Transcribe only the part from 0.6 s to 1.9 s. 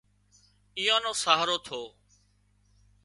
ايئان نو سهارو ٿو